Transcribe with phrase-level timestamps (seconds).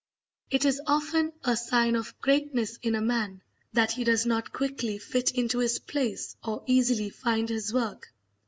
[0.49, 4.97] It is often a sign of greatness in a man that he does not quickly
[4.97, 8.11] fit into his place or easily find his work.